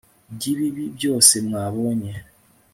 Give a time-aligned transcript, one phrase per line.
[0.35, 2.11] ry'ibibi byose mwabonye